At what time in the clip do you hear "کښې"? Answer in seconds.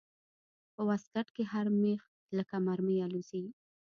1.35-1.43